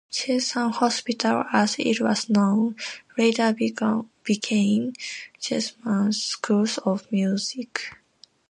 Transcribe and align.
Chetham's 0.11 0.77
Hospital, 0.77 1.43
as 1.53 1.75
it 1.77 2.01
was 2.01 2.27
known, 2.27 2.75
later 3.19 3.53
became 4.23 4.93
Chetham's 5.39 6.23
School 6.23 6.65
of 6.85 7.11
Music. 7.11 7.91